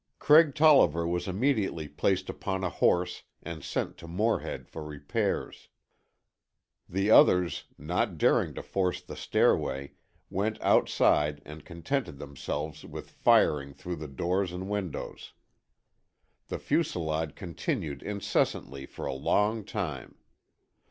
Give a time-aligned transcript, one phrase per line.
[0.17, 5.69] Craig Tolliver was immediately placed upon a horse and sent to Morehead for repairs.
[6.89, 9.91] The others, not daring to force the stairway,
[10.27, 15.33] went outside and contented themselves with firing through the doors and windows.
[16.47, 20.15] The fusilade continued incessantly for a long time.